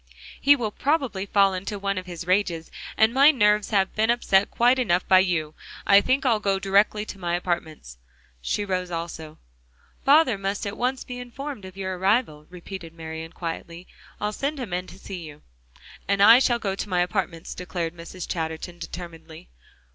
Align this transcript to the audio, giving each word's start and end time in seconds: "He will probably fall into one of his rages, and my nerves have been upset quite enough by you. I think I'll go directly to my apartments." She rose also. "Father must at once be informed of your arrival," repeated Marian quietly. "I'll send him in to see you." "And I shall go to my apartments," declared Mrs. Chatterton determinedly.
"He 0.41 0.55
will 0.55 0.71
probably 0.71 1.27
fall 1.27 1.53
into 1.53 1.77
one 1.77 1.99
of 1.99 2.07
his 2.07 2.25
rages, 2.25 2.71
and 2.97 3.13
my 3.13 3.29
nerves 3.29 3.69
have 3.69 3.95
been 3.95 4.09
upset 4.09 4.49
quite 4.49 4.79
enough 4.79 5.07
by 5.07 5.19
you. 5.19 5.53
I 5.85 6.01
think 6.01 6.25
I'll 6.25 6.39
go 6.39 6.57
directly 6.57 7.05
to 7.05 7.19
my 7.19 7.35
apartments." 7.35 7.99
She 8.41 8.65
rose 8.65 8.89
also. 8.89 9.37
"Father 10.03 10.39
must 10.39 10.65
at 10.65 10.75
once 10.75 11.03
be 11.03 11.19
informed 11.19 11.65
of 11.65 11.77
your 11.77 11.99
arrival," 11.99 12.47
repeated 12.49 12.95
Marian 12.95 13.31
quietly. 13.31 13.85
"I'll 14.19 14.33
send 14.33 14.59
him 14.59 14.73
in 14.73 14.87
to 14.87 14.97
see 14.97 15.21
you." 15.23 15.43
"And 16.07 16.23
I 16.23 16.39
shall 16.39 16.57
go 16.57 16.73
to 16.73 16.89
my 16.89 17.01
apartments," 17.01 17.53
declared 17.53 17.93
Mrs. 17.95 18.27
Chatterton 18.27 18.79
determinedly. 18.79 19.49